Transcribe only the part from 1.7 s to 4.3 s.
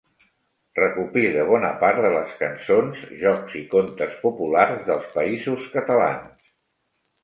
part de les cançons, jocs i contes